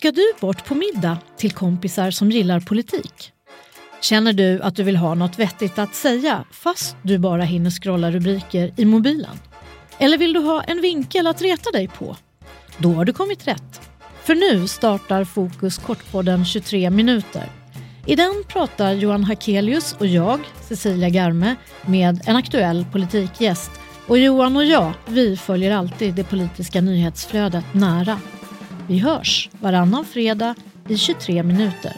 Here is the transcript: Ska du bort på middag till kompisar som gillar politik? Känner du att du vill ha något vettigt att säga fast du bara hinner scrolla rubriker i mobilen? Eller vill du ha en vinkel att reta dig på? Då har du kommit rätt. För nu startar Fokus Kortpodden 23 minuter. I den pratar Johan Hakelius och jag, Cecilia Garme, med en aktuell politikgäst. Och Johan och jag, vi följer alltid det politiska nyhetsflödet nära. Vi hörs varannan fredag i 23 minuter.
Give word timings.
Ska 0.00 0.12
du 0.12 0.32
bort 0.40 0.64
på 0.64 0.74
middag 0.74 1.18
till 1.36 1.52
kompisar 1.52 2.10
som 2.10 2.30
gillar 2.30 2.60
politik? 2.60 3.32
Känner 4.00 4.32
du 4.32 4.62
att 4.62 4.76
du 4.76 4.82
vill 4.82 4.96
ha 4.96 5.14
något 5.14 5.38
vettigt 5.38 5.78
att 5.78 5.94
säga 5.94 6.44
fast 6.50 6.96
du 7.02 7.18
bara 7.18 7.42
hinner 7.42 7.70
scrolla 7.70 8.10
rubriker 8.10 8.72
i 8.76 8.84
mobilen? 8.84 9.38
Eller 9.98 10.18
vill 10.18 10.32
du 10.32 10.40
ha 10.40 10.62
en 10.62 10.80
vinkel 10.80 11.26
att 11.26 11.42
reta 11.42 11.70
dig 11.70 11.88
på? 11.88 12.16
Då 12.78 12.92
har 12.92 13.04
du 13.04 13.12
kommit 13.12 13.48
rätt. 13.48 13.80
För 14.22 14.34
nu 14.34 14.68
startar 14.68 15.24
Fokus 15.24 15.78
Kortpodden 15.78 16.44
23 16.44 16.90
minuter. 16.90 17.44
I 18.06 18.16
den 18.16 18.44
pratar 18.48 18.92
Johan 18.92 19.24
Hakelius 19.24 19.96
och 19.98 20.06
jag, 20.06 20.40
Cecilia 20.60 21.08
Garme, 21.08 21.56
med 21.86 22.20
en 22.26 22.36
aktuell 22.36 22.86
politikgäst. 22.92 23.70
Och 24.06 24.18
Johan 24.18 24.56
och 24.56 24.64
jag, 24.64 24.92
vi 25.06 25.36
följer 25.36 25.70
alltid 25.70 26.14
det 26.14 26.24
politiska 26.24 26.80
nyhetsflödet 26.80 27.74
nära. 27.74 28.20
Vi 28.90 28.98
hörs 28.98 29.48
varannan 29.60 30.04
fredag 30.04 30.54
i 30.88 30.96
23 30.96 31.42
minuter. 31.42 31.92